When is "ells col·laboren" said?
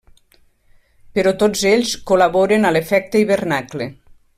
1.73-2.67